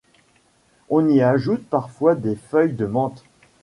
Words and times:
On 0.89 1.07
y 1.09 1.21
ajoute 1.21 1.63
parfois 1.69 2.15
des 2.15 2.35
feuilles 2.35 2.73
de 2.73 2.87
menthe. 2.87 3.23